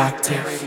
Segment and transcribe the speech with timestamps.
[0.00, 0.59] radioactive.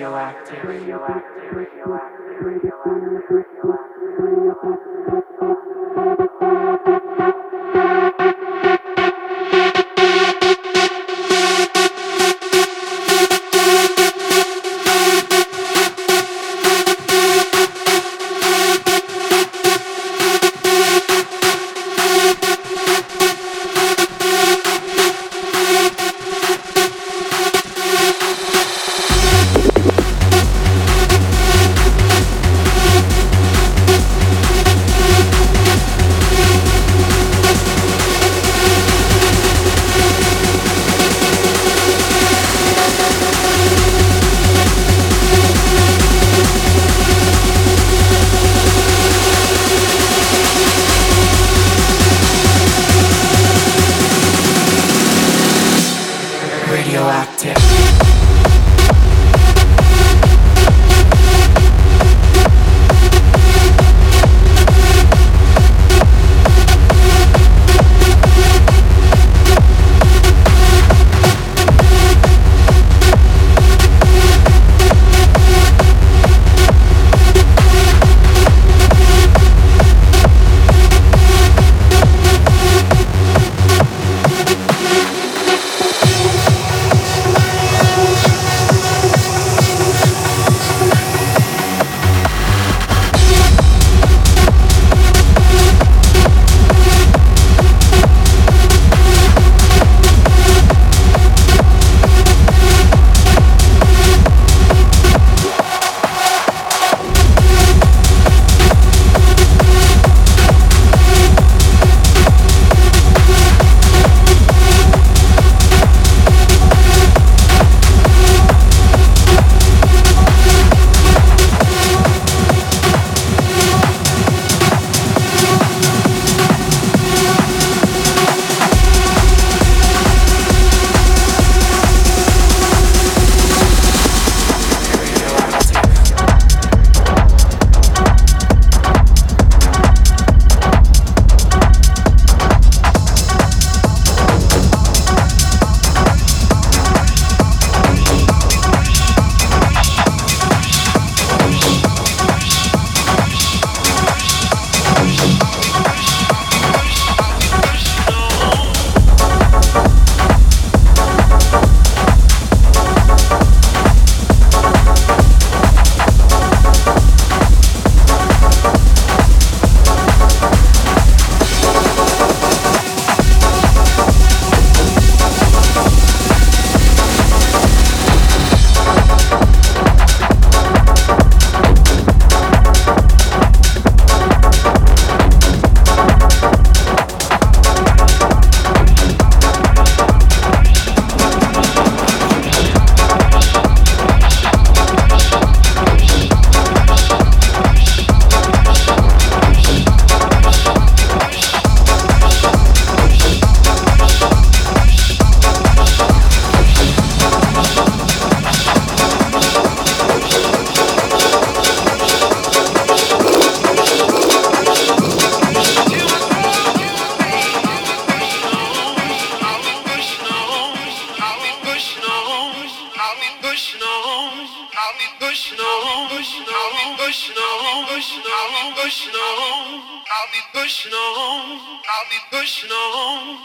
[227.13, 230.01] pushing on, pushing on, pushing on.
[230.09, 233.37] I'll be pushing on, I'll be pushing on.